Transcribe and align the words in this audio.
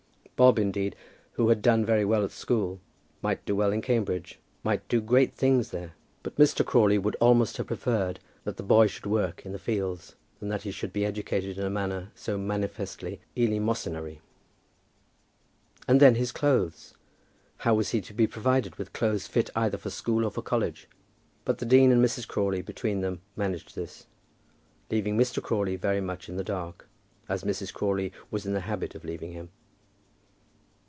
Bob, 0.37 0.57
indeed, 0.57 0.95
who 1.33 1.49
had 1.49 1.61
done 1.61 1.85
very 1.85 2.03
well 2.03 2.23
at 2.25 2.31
school, 2.31 2.81
might 3.21 3.45
do 3.45 3.55
well 3.55 3.71
at 3.71 3.83
Cambridge, 3.83 4.39
might 4.63 4.87
do 4.87 4.99
great 4.99 5.35
things 5.35 5.69
there. 5.69 5.93
But 6.23 6.35
Mr. 6.37 6.65
Crawley 6.65 6.97
would 6.97 7.13
almost 7.17 7.57
have 7.57 7.67
preferred 7.67 8.19
that 8.43 8.57
the 8.57 8.63
boy 8.63 8.87
should 8.87 9.05
work 9.05 9.45
in 9.45 9.51
the 9.51 9.59
fields, 9.59 10.15
than 10.39 10.49
that 10.49 10.63
he 10.63 10.71
should 10.71 10.91
be 10.91 11.05
educated 11.05 11.59
in 11.59 11.63
a 11.63 11.69
manner 11.69 12.11
so 12.15 12.39
manifestly 12.39 13.21
eleemosynary. 13.37 14.17
And 15.87 15.99
then 15.99 16.15
his 16.15 16.31
clothes! 16.31 16.95
How 17.57 17.75
was 17.75 17.91
he 17.91 18.01
to 18.01 18.11
be 18.11 18.25
provided 18.25 18.77
with 18.77 18.93
clothes 18.93 19.27
fit 19.27 19.51
either 19.55 19.77
for 19.77 19.91
school 19.91 20.25
or 20.25 20.31
for 20.31 20.41
college? 20.41 20.89
But 21.45 21.59
the 21.59 21.67
dean 21.67 21.91
and 21.91 22.03
Mrs. 22.03 22.27
Crawley 22.27 22.63
between 22.63 23.01
them 23.01 23.21
managed 23.35 23.75
this, 23.75 24.07
leaving 24.89 25.15
Mr. 25.15 25.39
Crawley 25.39 25.75
very 25.75 26.01
much 26.01 26.27
in 26.27 26.35
the 26.37 26.43
dark, 26.43 26.87
as 27.29 27.43
Mrs. 27.43 27.71
Crawley 27.71 28.11
was 28.31 28.47
in 28.47 28.53
the 28.53 28.61
habit 28.61 28.95
of 28.95 29.05
leaving 29.05 29.33
him. 29.33 29.49